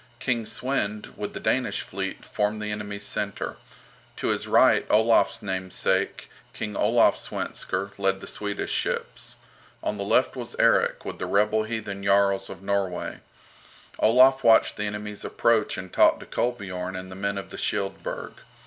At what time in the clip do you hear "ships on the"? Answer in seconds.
8.71-10.03